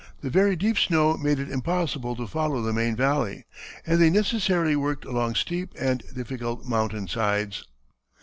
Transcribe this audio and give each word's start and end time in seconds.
The 0.21 0.31
very 0.31 0.55
deep 0.55 0.79
snow 0.79 1.15
made 1.15 1.37
it 1.37 1.51
impossible 1.51 2.15
to 2.15 2.25
follow 2.25 2.63
the 2.63 2.73
main 2.73 2.95
valley, 2.95 3.45
and 3.85 4.01
they 4.01 4.09
necessarily 4.09 4.75
worked 4.75 5.05
along 5.05 5.35
steep 5.35 5.73
and 5.79 6.01
difficult 6.15 6.65
mountain 6.65 7.07
sides. 7.07 7.67